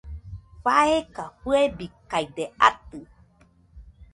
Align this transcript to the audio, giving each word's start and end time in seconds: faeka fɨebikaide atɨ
faeka 0.63 1.23
fɨebikaide 1.39 2.43
atɨ 2.67 2.99